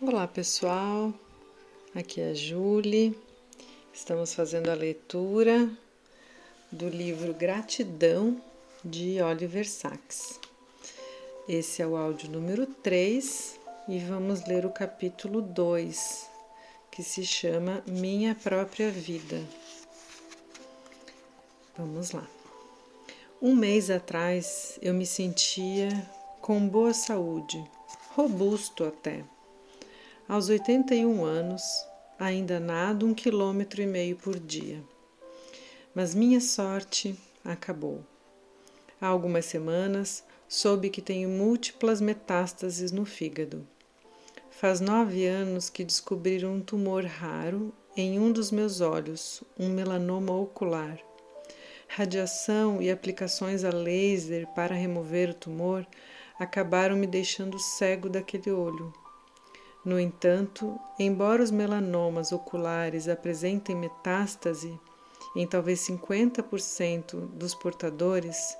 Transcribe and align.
Olá 0.00 0.28
pessoal, 0.28 1.12
aqui 1.92 2.20
é 2.20 2.30
a 2.30 2.34
Julie. 2.34 3.18
Estamos 3.92 4.32
fazendo 4.32 4.70
a 4.70 4.74
leitura 4.74 5.68
do 6.70 6.88
livro 6.88 7.34
Gratidão 7.34 8.40
de 8.84 9.20
Oliver 9.20 9.68
Sacks. 9.68 10.38
Esse 11.48 11.82
é 11.82 11.86
o 11.86 11.96
áudio 11.96 12.30
número 12.30 12.64
3 12.64 13.58
e 13.88 13.98
vamos 13.98 14.46
ler 14.46 14.64
o 14.64 14.70
capítulo 14.70 15.42
2, 15.42 16.30
que 16.92 17.02
se 17.02 17.26
chama 17.26 17.82
Minha 17.84 18.36
Própria 18.36 18.92
Vida. 18.92 19.42
Vamos 21.76 22.12
lá. 22.12 22.24
Um 23.42 23.52
mês 23.52 23.90
atrás 23.90 24.78
eu 24.80 24.94
me 24.94 25.04
sentia 25.04 25.88
com 26.40 26.68
boa 26.68 26.94
saúde, 26.94 27.60
robusto 28.14 28.84
até. 28.84 29.24
Aos 30.28 30.50
81 30.50 31.24
anos, 31.24 31.62
ainda 32.18 32.60
nado 32.60 33.06
um 33.06 33.14
quilômetro 33.14 33.80
e 33.80 33.86
meio 33.86 34.14
por 34.14 34.38
dia. 34.38 34.84
Mas 35.94 36.14
minha 36.14 36.38
sorte 36.38 37.18
acabou. 37.42 38.04
Há 39.00 39.06
algumas 39.06 39.46
semanas 39.46 40.22
soube 40.46 40.90
que 40.90 41.00
tenho 41.00 41.30
múltiplas 41.30 41.98
metástases 42.02 42.92
no 42.92 43.06
fígado. 43.06 43.66
Faz 44.50 44.80
nove 44.80 45.24
anos 45.24 45.70
que 45.70 45.82
descobriram 45.82 46.56
um 46.56 46.60
tumor 46.60 47.06
raro 47.06 47.72
em 47.96 48.20
um 48.20 48.30
dos 48.30 48.50
meus 48.50 48.82
olhos, 48.82 49.42
um 49.58 49.70
melanoma 49.70 50.38
ocular. 50.38 50.98
Radiação 51.88 52.82
e 52.82 52.90
aplicações 52.90 53.64
a 53.64 53.70
laser 53.70 54.46
para 54.48 54.74
remover 54.74 55.30
o 55.30 55.34
tumor 55.34 55.86
acabaram 56.38 56.96
me 56.96 57.06
deixando 57.06 57.58
cego 57.58 58.10
daquele 58.10 58.50
olho. 58.50 58.92
No 59.84 59.98
entanto, 59.98 60.78
embora 60.98 61.42
os 61.42 61.50
melanomas 61.50 62.32
oculares 62.32 63.08
apresentem 63.08 63.76
metástase 63.76 64.78
em 65.36 65.46
talvez 65.46 65.80
50% 65.80 67.28
dos 67.28 67.54
portadores, 67.54 68.56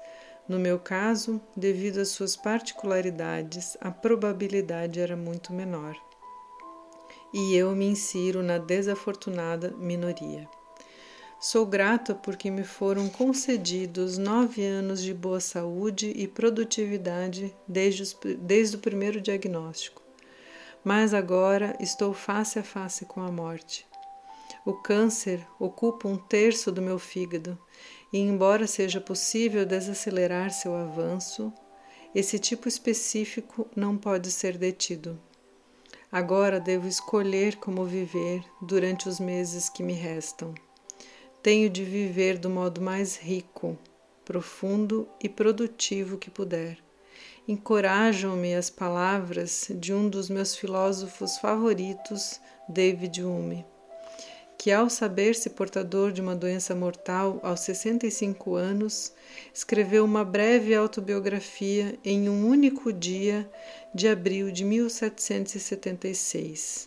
no 0.48 0.58
meu 0.58 0.78
caso, 0.78 1.40
devido 1.56 1.98
às 1.98 2.08
suas 2.08 2.36
particularidades, 2.36 3.76
a 3.80 3.90
probabilidade 3.90 5.00
era 5.00 5.16
muito 5.16 5.52
menor. 5.52 5.96
E 7.34 7.54
eu 7.54 7.74
me 7.74 7.86
insiro 7.86 8.42
na 8.42 8.56
desafortunada 8.56 9.70
minoria. 9.76 10.48
Sou 11.40 11.66
grata 11.66 12.14
porque 12.14 12.50
me 12.50 12.64
foram 12.64 13.08
concedidos 13.08 14.16
nove 14.16 14.64
anos 14.64 15.02
de 15.02 15.12
boa 15.12 15.38
saúde 15.38 16.12
e 16.16 16.26
produtividade 16.26 17.54
desde, 17.66 18.02
os, 18.02 18.18
desde 18.38 18.76
o 18.76 18.80
primeiro 18.80 19.20
diagnóstico. 19.20 20.07
Mas 20.84 21.12
agora 21.12 21.76
estou 21.80 22.14
face 22.14 22.58
a 22.58 22.62
face 22.62 23.04
com 23.04 23.20
a 23.20 23.30
morte. 23.30 23.86
O 24.64 24.72
câncer 24.72 25.46
ocupa 25.58 26.08
um 26.08 26.16
terço 26.16 26.70
do 26.70 26.82
meu 26.82 26.98
fígado 26.98 27.58
e, 28.12 28.18
embora 28.18 28.66
seja 28.66 29.00
possível 29.00 29.64
desacelerar 29.64 30.50
seu 30.50 30.74
avanço, 30.74 31.52
esse 32.14 32.38
tipo 32.38 32.68
específico 32.68 33.66
não 33.76 33.96
pode 33.96 34.30
ser 34.30 34.56
detido. 34.56 35.18
Agora 36.10 36.58
devo 36.58 36.88
escolher 36.88 37.56
como 37.56 37.84
viver 37.84 38.42
durante 38.62 39.08
os 39.08 39.20
meses 39.20 39.68
que 39.68 39.82
me 39.82 39.92
restam. 39.92 40.54
Tenho 41.42 41.68
de 41.68 41.84
viver 41.84 42.38
do 42.38 42.48
modo 42.48 42.80
mais 42.80 43.16
rico, 43.16 43.78
profundo 44.24 45.08
e 45.22 45.28
produtivo 45.28 46.16
que 46.16 46.30
puder. 46.30 46.78
Encorajam-me 47.48 48.54
as 48.54 48.68
palavras 48.68 49.68
de 49.70 49.94
um 49.94 50.06
dos 50.06 50.28
meus 50.28 50.54
filósofos 50.54 51.38
favoritos, 51.38 52.38
David 52.68 53.24
Hume, 53.24 53.64
que, 54.58 54.70
ao 54.70 54.90
saber-se 54.90 55.48
portador 55.48 56.12
de 56.12 56.20
uma 56.20 56.36
doença 56.36 56.74
mortal 56.74 57.40
aos 57.42 57.60
65 57.60 58.54
anos, 58.54 59.14
escreveu 59.54 60.04
uma 60.04 60.26
breve 60.26 60.74
autobiografia 60.74 61.98
em 62.04 62.28
um 62.28 62.46
único 62.46 62.92
dia 62.92 63.50
de 63.94 64.08
abril 64.08 64.52
de 64.52 64.66
1776. 64.66 66.86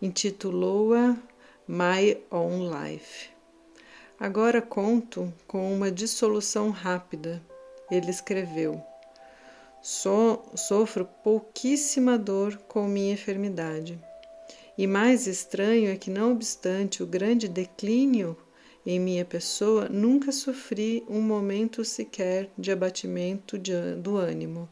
Intitulou-a 0.00 1.14
My 1.68 2.16
Own 2.30 2.70
Life. 2.70 3.28
Agora 4.18 4.62
conto 4.62 5.30
com 5.46 5.70
uma 5.74 5.90
dissolução 5.90 6.70
rápida. 6.70 7.42
Ele 7.90 8.10
escreveu: 8.10 8.82
so, 9.82 10.42
Sofro 10.54 11.04
pouquíssima 11.24 12.16
dor 12.16 12.56
com 12.68 12.86
minha 12.86 13.12
enfermidade. 13.12 13.98
E 14.78 14.86
mais 14.86 15.26
estranho 15.26 15.90
é 15.90 15.96
que, 15.96 16.10
não 16.10 16.32
obstante 16.32 17.02
o 17.02 17.06
grande 17.06 17.48
declínio 17.48 18.36
em 18.86 18.98
minha 18.98 19.24
pessoa, 19.24 19.88
nunca 19.88 20.32
sofri 20.32 21.04
um 21.08 21.20
momento 21.20 21.84
sequer 21.84 22.50
de 22.56 22.72
abatimento 22.72 23.58
de, 23.58 23.94
do 23.96 24.16
ânimo. 24.16 24.68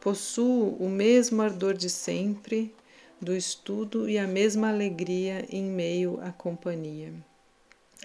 Possuo 0.00 0.76
o 0.76 0.88
mesmo 0.88 1.42
ardor 1.42 1.74
de 1.74 1.90
sempre, 1.90 2.74
do 3.20 3.36
estudo 3.36 4.08
e 4.08 4.16
a 4.16 4.26
mesma 4.26 4.70
alegria 4.70 5.44
em 5.50 5.64
meio 5.64 6.18
à 6.22 6.32
companhia. 6.32 7.12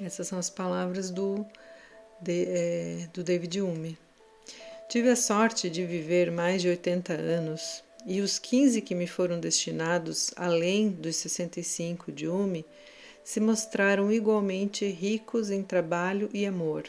Essas 0.01 0.27
são 0.27 0.37
as 0.37 0.49
palavras 0.49 1.09
do, 1.09 1.45
de, 2.21 2.45
é, 2.47 3.09
do 3.13 3.23
David 3.23 3.61
Hume. 3.61 3.97
Tive 4.88 5.09
a 5.09 5.16
sorte 5.16 5.68
de 5.68 5.84
viver 5.84 6.31
mais 6.31 6.62
de 6.62 6.69
80 6.69 7.12
anos 7.13 7.84
e 8.06 8.22
os 8.22 8.38
15 8.38 8.81
que 8.81 8.94
me 8.94 9.07
foram 9.07 9.40
destinados, 9.40 10.31
além 10.35 10.90
dos 10.90 11.16
65 11.16 12.12
de 12.12 12.28
Hume, 12.28 12.63
se 13.24 13.40
mostraram 13.40 14.12
igualmente 14.12 14.85
ricos 14.85 15.50
em 15.50 15.63
trabalho 15.63 16.29
e 16.31 16.45
amor. 16.45 16.84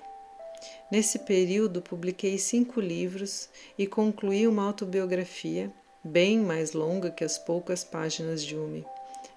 Nesse 0.93 1.21
período, 1.21 1.81
publiquei 1.81 2.37
cinco 2.37 2.81
livros 2.81 3.49
e 3.79 3.87
concluí 3.87 4.47
uma 4.47 4.67
autobiografia 4.67 5.73
bem 6.05 6.39
mais 6.39 6.73
longa 6.73 7.11
que 7.11 7.25
as 7.25 7.39
poucas 7.39 7.83
páginas 7.83 8.45
de 8.45 8.55
Hume. 8.55 8.87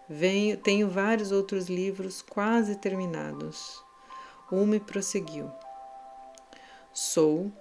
Venho, 0.08 0.58
tenho 0.58 0.90
vários 0.90 1.31
outros 1.31 1.68
livros 1.68 2.22
quase 2.22 2.75
terminados. 2.75 3.81
Hume 4.52 4.81
prosseguiu. 4.81 5.50
Sou 6.94 7.52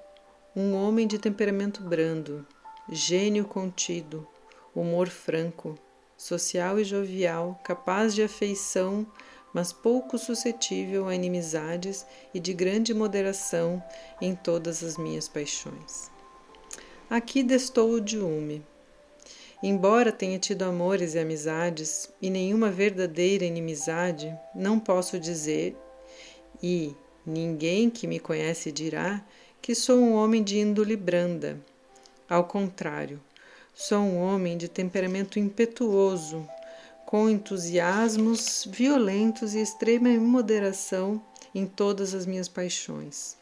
um 0.56 0.75
homem 0.75 1.06
de 1.06 1.19
temperamento 1.19 1.82
brando, 1.82 2.47
gênio 2.91 3.44
contido, 3.44 4.26
humor 4.75 5.09
franco, 5.09 5.75
social 6.16 6.78
e 6.81 6.84
jovial, 6.84 7.60
capaz 7.62 8.14
de 8.14 8.22
afeição, 8.22 9.06
mas 9.53 9.72
pouco 9.72 10.19
suscetível 10.19 11.08
a 11.08 11.14
inimizades 11.14 12.04
e 12.34 12.41
de 12.41 12.53
grande 12.53 12.92
moderação 12.92 13.82
em 14.20 14.34
todas 14.34 14.82
as 14.82 14.97
minhas 14.97 15.28
paixões. 15.28 16.10
Aqui 17.08 17.42
destou 17.42 17.92
o 17.92 18.00
de 18.00 18.19
Hume. 18.19 18.64
Embora 19.62 20.12
tenha 20.12 20.38
tido 20.38 20.62
amores 20.62 21.14
e 21.14 21.19
amizades 21.19 22.12
e 22.22 22.31
nenhuma 22.31 22.70
verdadeira 22.70 23.44
inimizade, 23.44 24.37
não 24.54 24.78
posso 24.78 25.19
dizer, 25.19 25.76
e 26.62 26.94
ninguém 27.26 27.91
que 27.91 28.06
me 28.06 28.20
conhece 28.20 28.70
dirá, 28.70 29.25
que 29.60 29.74
sou 29.74 29.98
um 29.98 30.14
homem 30.14 30.42
de 30.42 30.58
índole 30.58 30.96
branda. 30.96 31.58
Ao 32.28 32.44
contrário, 32.44 33.20
sou 33.74 33.98
um 33.98 34.19
homem 34.19 34.56
de 34.56 34.69
temperamento 34.69 35.38
impetuoso, 35.38 36.48
com 37.06 37.28
entusiasmos 37.28 38.69
violentos 38.70 39.54
e 39.54 39.60
extrema 39.60 40.10
imoderação 40.10 41.22
em 41.54 41.66
todas 41.66 42.14
as 42.14 42.26
minhas 42.26 42.48
paixões. 42.48 43.36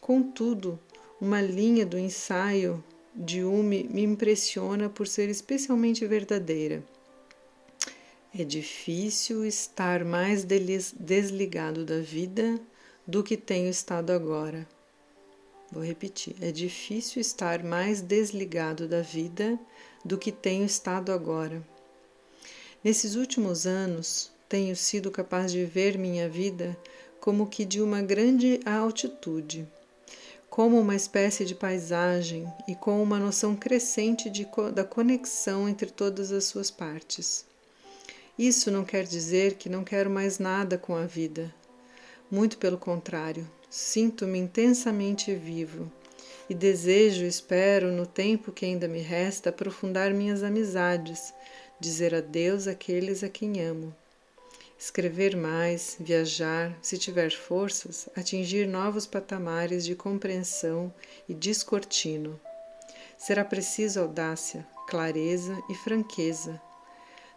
Contudo, 0.00 0.78
uma 1.20 1.40
linha 1.40 1.84
do 1.84 1.98
ensaio 1.98 2.82
de 3.14 3.44
Hume 3.44 3.84
me 3.84 4.02
impressiona 4.02 4.88
por 4.88 5.06
ser 5.06 5.28
especialmente 5.28 6.06
verdadeira. 6.06 6.82
É 8.36 8.42
difícil 8.42 9.44
estar 9.44 10.04
mais 10.04 10.44
desligado 10.44 11.84
da 11.84 12.00
vida 12.00 12.60
do 13.06 13.22
que 13.22 13.36
tenho 13.36 13.70
estado 13.70 14.10
agora. 14.10 14.66
Vou 15.70 15.82
repetir: 15.82 16.36
é 16.40 16.52
difícil 16.52 17.20
estar 17.20 17.62
mais 17.62 18.00
desligado 18.00 18.88
da 18.88 19.02
vida 19.02 19.58
do 20.04 20.18
que 20.18 20.30
tenho 20.30 20.64
estado 20.64 21.12
agora. 21.12 21.62
Nesses 22.82 23.14
últimos 23.14 23.66
anos, 23.66 24.30
tenho 24.48 24.76
sido 24.76 25.10
capaz 25.10 25.50
de 25.50 25.64
ver 25.64 25.98
minha 25.98 26.28
vida 26.28 26.76
como 27.20 27.46
que 27.46 27.64
de 27.64 27.80
uma 27.80 28.02
grande 28.02 28.60
altitude 28.66 29.66
como 30.54 30.78
uma 30.78 30.94
espécie 30.94 31.44
de 31.44 31.52
paisagem 31.52 32.46
e 32.68 32.76
com 32.76 33.02
uma 33.02 33.18
noção 33.18 33.56
crescente 33.56 34.30
de, 34.30 34.46
da 34.72 34.84
conexão 34.84 35.68
entre 35.68 35.90
todas 35.90 36.30
as 36.30 36.44
suas 36.44 36.70
partes. 36.70 37.44
Isso 38.38 38.70
não 38.70 38.84
quer 38.84 39.02
dizer 39.02 39.54
que 39.54 39.68
não 39.68 39.82
quero 39.82 40.08
mais 40.08 40.38
nada 40.38 40.78
com 40.78 40.94
a 40.94 41.06
vida. 41.06 41.52
Muito 42.30 42.56
pelo 42.56 42.78
contrário, 42.78 43.50
sinto-me 43.74 44.38
intensamente 44.38 45.34
vivo 45.34 45.90
e 46.48 46.54
desejo, 46.54 47.24
espero, 47.24 47.90
no 47.90 48.06
tempo 48.06 48.52
que 48.52 48.64
ainda 48.64 48.86
me 48.86 49.00
resta, 49.00 49.50
aprofundar 49.50 50.14
minhas 50.14 50.44
amizades, 50.44 51.34
dizer 51.80 52.14
adeus 52.14 52.68
àqueles 52.68 53.24
a 53.24 53.28
quem 53.28 53.60
amo, 53.60 53.92
escrever 54.78 55.36
mais, 55.36 55.96
viajar, 55.98 56.72
se 56.80 56.96
tiver 56.96 57.32
forças, 57.32 58.08
atingir 58.14 58.68
novos 58.68 59.08
patamares 59.08 59.84
de 59.84 59.96
compreensão 59.96 60.94
e 61.28 61.34
descortino. 61.34 62.38
Será 63.18 63.44
preciso 63.44 63.98
audácia, 63.98 64.64
clareza 64.86 65.60
e 65.68 65.74
franqueza. 65.74 66.62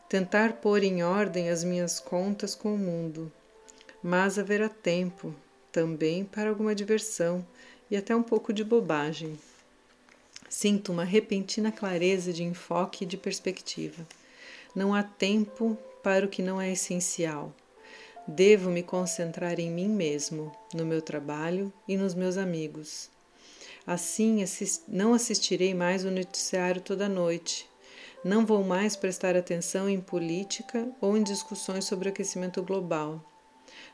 Tentar 0.08 0.54
pôr 0.58 0.84
em 0.84 1.04
ordem 1.04 1.50
as 1.50 1.64
minhas 1.64 2.00
contas 2.00 2.54
com 2.54 2.76
o 2.76 2.78
mundo. 2.78 3.32
Mas 4.04 4.38
haverá 4.38 4.70
tempo 4.70 5.34
também 5.78 6.26
para 6.26 6.50
alguma 6.50 6.74
diversão 6.74 7.46
e 7.92 7.96
até 7.96 8.16
um 8.16 8.24
pouco 8.24 8.52
de 8.52 8.64
bobagem. 8.64 9.38
Sinto 10.50 10.92
uma 10.92 11.04
repentina 11.04 11.72
clareza 11.72 12.34
de 12.34 12.44
enfoque 12.44 13.04
e 13.04 13.08
de 13.08 13.16
perspectiva. 13.16 14.04
Não 14.74 14.96
há 14.96 15.04
tempo 15.04 15.78
para 16.02 16.26
o 16.26 16.30
que 16.30 16.42
não 16.42 16.60
é 16.60 16.72
essencial. 16.72 17.54
Devo 18.28 18.72
me 18.72 18.82
concentrar 18.82 19.60
em 19.60 19.70
mim 19.70 19.88
mesmo, 19.88 20.52
no 20.74 20.84
meu 20.84 21.00
trabalho 21.00 21.72
e 21.88 21.96
nos 21.96 22.16
meus 22.16 22.38
amigos. 22.38 23.12
Assim, 23.86 24.44
não 24.88 25.14
assistirei 25.14 25.76
mais 25.76 26.04
o 26.04 26.10
noticiário 26.10 26.82
toda 26.82 27.08
noite. 27.08 27.70
Não 28.26 28.48
vou 28.48 28.64
mais 28.64 28.96
prestar 28.96 29.36
atenção 29.36 29.88
em 29.88 30.02
política 30.02 30.90
ou 31.00 31.16
em 31.16 31.22
discussões 31.22 31.86
sobre 31.86 32.10
aquecimento 32.10 32.64
global. 32.64 33.24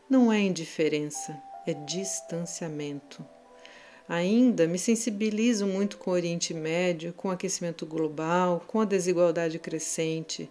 Não 0.09 0.31
é 0.31 0.39
indiferença, 0.39 1.37
é 1.65 1.73
distanciamento. 1.73 3.25
Ainda 4.07 4.67
me 4.67 4.77
sensibilizo 4.77 5.65
muito 5.65 5.97
com 5.97 6.11
o 6.11 6.13
Oriente 6.13 6.53
Médio, 6.53 7.13
com 7.13 7.29
o 7.29 7.31
aquecimento 7.31 7.85
global, 7.85 8.63
com 8.67 8.81
a 8.81 8.85
desigualdade 8.85 9.57
crescente, 9.59 10.49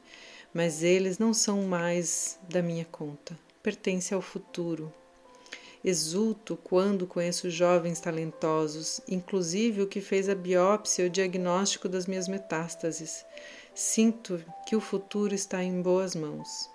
mas 0.54 0.82
eles 0.82 1.18
não 1.18 1.34
são 1.34 1.62
mais 1.62 2.38
da 2.48 2.62
minha 2.62 2.86
conta. 2.86 3.38
Pertence 3.62 4.14
ao 4.14 4.22
futuro. 4.22 4.92
Exulto 5.84 6.56
quando 6.62 7.06
conheço 7.06 7.50
jovens 7.50 8.00
talentosos, 8.00 9.00
inclusive 9.08 9.82
o 9.82 9.86
que 9.86 10.00
fez 10.00 10.28
a 10.28 10.34
biópsia 10.34 11.02
e 11.02 11.06
o 11.06 11.10
diagnóstico 11.10 11.88
das 11.88 12.06
minhas 12.06 12.28
metástases. 12.28 13.24
Sinto 13.74 14.42
que 14.66 14.76
o 14.76 14.80
futuro 14.80 15.34
está 15.34 15.62
em 15.62 15.82
boas 15.82 16.14
mãos. 16.14 16.71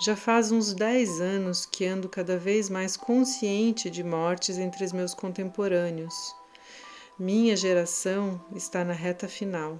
Já 0.00 0.14
faz 0.14 0.52
uns 0.52 0.72
dez 0.74 1.20
anos 1.20 1.66
que 1.66 1.84
ando 1.84 2.08
cada 2.08 2.38
vez 2.38 2.70
mais 2.70 2.96
consciente 2.96 3.90
de 3.90 4.04
mortes 4.04 4.56
entre 4.56 4.84
os 4.84 4.92
meus 4.92 5.12
contemporâneos. 5.12 6.36
Minha 7.18 7.56
geração 7.56 8.40
está 8.54 8.84
na 8.84 8.92
reta 8.92 9.26
final 9.26 9.76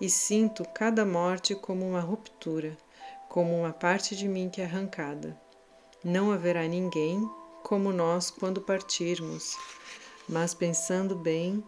e 0.00 0.08
sinto 0.08 0.64
cada 0.72 1.04
morte 1.04 1.54
como 1.54 1.86
uma 1.86 2.00
ruptura, 2.00 2.74
como 3.28 3.54
uma 3.54 3.70
parte 3.70 4.16
de 4.16 4.26
mim 4.26 4.48
que 4.48 4.62
é 4.62 4.64
arrancada. 4.64 5.38
Não 6.02 6.32
haverá 6.32 6.66
ninguém 6.66 7.30
como 7.62 7.92
nós 7.92 8.30
quando 8.30 8.62
partirmos, 8.62 9.58
mas 10.26 10.54
pensando 10.54 11.14
bem, 11.14 11.62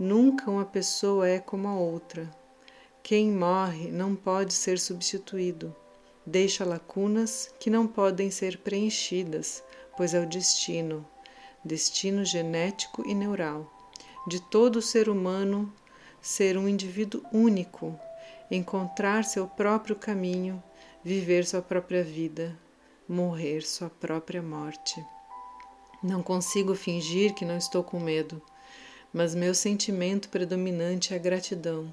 nunca 0.00 0.50
uma 0.50 0.64
pessoa 0.64 1.28
é 1.28 1.38
como 1.38 1.68
a 1.68 1.76
outra. 1.76 2.28
Quem 3.04 3.30
morre 3.30 3.88
não 3.92 4.16
pode 4.16 4.52
ser 4.52 4.80
substituído, 4.80 5.72
deixa 6.26 6.64
lacunas 6.64 7.52
que 7.58 7.70
não 7.70 7.86
podem 7.86 8.30
ser 8.30 8.58
preenchidas, 8.58 9.62
pois 9.96 10.14
é 10.14 10.20
o 10.20 10.26
destino, 10.26 11.06
destino 11.64 12.24
genético 12.24 13.06
e 13.06 13.14
neural, 13.14 13.70
de 14.26 14.40
todo 14.40 14.82
ser 14.82 15.08
humano 15.08 15.72
ser 16.20 16.56
um 16.56 16.68
indivíduo 16.68 17.22
único, 17.32 17.98
encontrar 18.50 19.24
seu 19.24 19.46
próprio 19.46 19.96
caminho, 19.96 20.62
viver 21.02 21.46
sua 21.46 21.62
própria 21.62 22.04
vida, 22.04 22.56
morrer 23.08 23.62
sua 23.62 23.88
própria 23.88 24.42
morte. 24.42 25.04
Não 26.02 26.22
consigo 26.22 26.74
fingir 26.74 27.34
que 27.34 27.44
não 27.44 27.56
estou 27.56 27.82
com 27.82 27.98
medo, 27.98 28.40
mas 29.12 29.34
meu 29.34 29.54
sentimento 29.54 30.28
predominante 30.28 31.12
é 31.12 31.16
a 31.16 31.20
gratidão. 31.20 31.92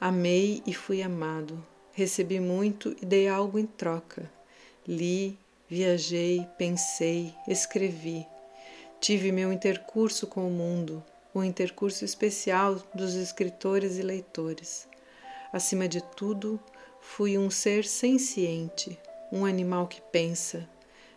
Amei 0.00 0.62
e 0.66 0.72
fui 0.72 1.02
amado. 1.02 1.64
Recebi 1.92 2.40
muito 2.40 2.96
e 3.00 3.04
dei 3.04 3.28
algo 3.28 3.58
em 3.58 3.66
troca. 3.66 4.30
Li, 4.86 5.38
viajei, 5.68 6.46
pensei, 6.56 7.34
escrevi. 7.46 8.26
Tive 9.00 9.30
meu 9.30 9.52
intercurso 9.52 10.26
com 10.26 10.46
o 10.46 10.50
mundo, 10.50 11.04
o 11.34 11.42
intercurso 11.42 12.04
especial 12.04 12.82
dos 12.94 13.14
escritores 13.14 13.98
e 13.98 14.02
leitores. 14.02 14.88
Acima 15.52 15.86
de 15.86 16.00
tudo, 16.16 16.58
fui 17.00 17.36
um 17.36 17.50
ser 17.50 17.84
senciente, 17.84 18.98
um 19.30 19.44
animal 19.44 19.86
que 19.86 20.00
pensa, 20.00 20.68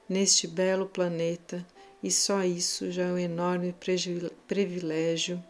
neste 0.09 0.47
belo 0.47 0.87
planeta 0.87 1.65
e 2.03 2.11
só 2.11 2.43
isso 2.43 2.91
já 2.91 3.03
é 3.03 3.11
um 3.11 3.17
enorme 3.17 3.73
privilégio, 4.47 5.43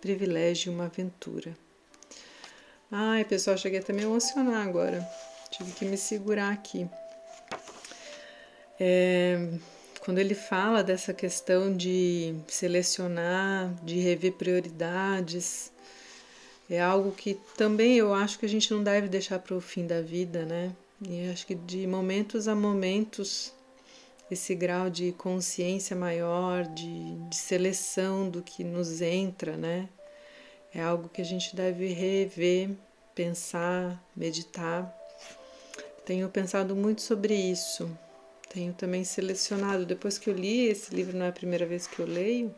privilégio 0.00 0.70
e 0.70 0.74
uma 0.74 0.84
aventura. 0.84 1.65
Ai, 2.90 3.24
pessoal, 3.24 3.58
cheguei 3.58 3.80
até 3.80 3.92
me 3.92 4.02
emocionar 4.02 4.64
agora. 4.64 5.04
Tive 5.50 5.72
que 5.72 5.84
me 5.84 5.96
segurar 5.96 6.52
aqui. 6.52 6.88
É, 8.78 9.58
quando 10.00 10.18
ele 10.18 10.34
fala 10.34 10.84
dessa 10.84 11.12
questão 11.12 11.76
de 11.76 12.36
selecionar, 12.46 13.74
de 13.82 13.98
rever 13.98 14.34
prioridades, 14.34 15.72
é 16.70 16.80
algo 16.80 17.10
que 17.10 17.34
também 17.56 17.96
eu 17.96 18.14
acho 18.14 18.38
que 18.38 18.46
a 18.46 18.48
gente 18.48 18.72
não 18.72 18.84
deve 18.84 19.08
deixar 19.08 19.40
para 19.40 19.56
o 19.56 19.60
fim 19.60 19.84
da 19.84 20.00
vida, 20.00 20.44
né? 20.44 20.72
E 21.08 21.28
acho 21.28 21.44
que 21.44 21.56
de 21.56 21.88
momentos 21.88 22.46
a 22.46 22.54
momentos 22.54 23.52
esse 24.30 24.54
grau 24.54 24.88
de 24.88 25.10
consciência 25.12 25.96
maior, 25.96 26.64
de, 26.64 27.14
de 27.28 27.36
seleção 27.36 28.30
do 28.30 28.42
que 28.42 28.62
nos 28.62 29.00
entra, 29.00 29.56
né? 29.56 29.88
É 30.76 30.82
algo 30.82 31.08
que 31.08 31.22
a 31.22 31.24
gente 31.24 31.56
deve 31.56 31.86
rever, 31.86 32.68
pensar, 33.14 33.98
meditar. 34.14 34.94
Tenho 36.04 36.28
pensado 36.28 36.76
muito 36.76 37.00
sobre 37.00 37.34
isso. 37.34 37.90
Tenho 38.50 38.74
também 38.74 39.02
selecionado, 39.02 39.86
depois 39.86 40.18
que 40.18 40.28
eu 40.28 40.34
li 40.34 40.66
esse 40.66 40.94
livro, 40.94 41.16
não 41.16 41.24
é 41.24 41.30
a 41.30 41.32
primeira 41.32 41.64
vez 41.64 41.86
que 41.86 41.98
eu 41.98 42.04
leio, 42.06 42.54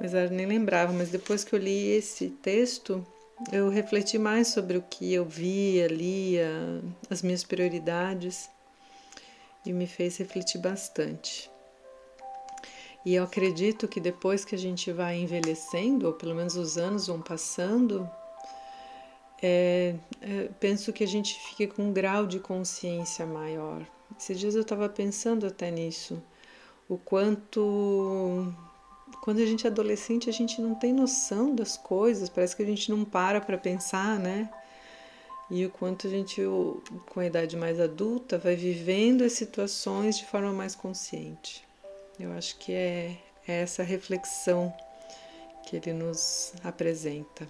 mas 0.00 0.14
eu 0.14 0.28
nem 0.30 0.46
lembrava, 0.46 0.92
mas 0.92 1.10
depois 1.10 1.44
que 1.44 1.54
eu 1.54 1.60
li 1.60 1.90
esse 1.90 2.28
texto, 2.28 3.06
eu 3.52 3.68
refleti 3.68 4.18
mais 4.18 4.48
sobre 4.48 4.76
o 4.76 4.82
que 4.82 5.14
eu 5.14 5.24
via, 5.24 5.86
lia, 5.86 6.50
as 7.08 7.22
minhas 7.22 7.44
prioridades 7.44 8.50
e 9.64 9.72
me 9.72 9.86
fez 9.86 10.16
refletir 10.16 10.60
bastante. 10.60 11.51
E 13.04 13.14
eu 13.14 13.24
acredito 13.24 13.88
que 13.88 14.00
depois 14.00 14.44
que 14.44 14.54
a 14.54 14.58
gente 14.58 14.92
vai 14.92 15.18
envelhecendo, 15.18 16.06
ou 16.06 16.12
pelo 16.12 16.34
menos 16.34 16.56
os 16.56 16.78
anos 16.78 17.08
vão 17.08 17.20
passando, 17.20 18.08
é, 19.42 19.96
é, 20.20 20.48
penso 20.60 20.92
que 20.92 21.02
a 21.02 21.06
gente 21.06 21.34
fica 21.40 21.74
com 21.74 21.88
um 21.88 21.92
grau 21.92 22.26
de 22.26 22.38
consciência 22.38 23.26
maior. 23.26 23.84
Esses 24.18 24.38
dias 24.38 24.54
eu 24.54 24.62
estava 24.62 24.88
pensando 24.88 25.46
até 25.46 25.70
nisso, 25.70 26.22
o 26.88 26.96
quanto 26.96 28.52
quando 29.22 29.38
a 29.40 29.46
gente 29.46 29.66
é 29.66 29.70
adolescente 29.70 30.28
a 30.28 30.32
gente 30.32 30.60
não 30.60 30.74
tem 30.74 30.92
noção 30.92 31.54
das 31.54 31.76
coisas, 31.76 32.28
parece 32.28 32.56
que 32.56 32.62
a 32.62 32.66
gente 32.66 32.90
não 32.90 33.04
para 33.04 33.40
para 33.40 33.58
pensar, 33.58 34.18
né? 34.18 34.50
e 35.52 35.66
o 35.66 35.70
quanto 35.70 36.06
a 36.06 36.10
gente, 36.10 36.40
com 37.10 37.20
a 37.20 37.26
idade 37.26 37.58
mais 37.58 37.78
adulta, 37.78 38.38
vai 38.38 38.56
vivendo 38.56 39.22
as 39.22 39.34
situações 39.34 40.16
de 40.16 40.24
forma 40.24 40.50
mais 40.50 40.74
consciente. 40.74 41.62
Eu 42.18 42.32
acho 42.32 42.56
que 42.58 42.72
é, 42.72 43.16
é 43.46 43.62
essa 43.62 43.82
reflexão 43.82 44.72
que 45.66 45.76
ele 45.76 45.92
nos 45.92 46.52
apresenta. 46.62 47.48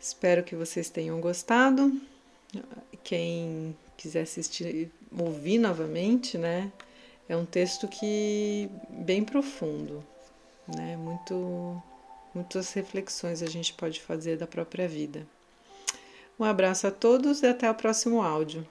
Espero 0.00 0.42
que 0.42 0.54
vocês 0.54 0.88
tenham 0.88 1.20
gostado. 1.20 1.92
Quem 3.04 3.76
quiser 3.96 4.22
assistir, 4.22 4.90
ouvir 5.16 5.58
novamente, 5.58 6.38
né? 6.38 6.72
É 7.28 7.36
um 7.36 7.44
texto 7.44 7.86
que 7.86 8.70
bem 8.88 9.22
profundo, 9.22 10.02
né? 10.66 10.96
Muito, 10.96 11.82
muitas 12.34 12.72
reflexões 12.72 13.42
a 13.42 13.46
gente 13.46 13.74
pode 13.74 14.00
fazer 14.00 14.38
da 14.38 14.46
própria 14.46 14.88
vida. 14.88 15.26
Um 16.38 16.44
abraço 16.44 16.86
a 16.86 16.90
todos 16.90 17.42
e 17.42 17.46
até 17.46 17.70
o 17.70 17.74
próximo 17.74 18.22
áudio. 18.22 18.66